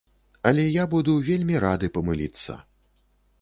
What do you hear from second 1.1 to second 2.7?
вельмі рады памыліцца.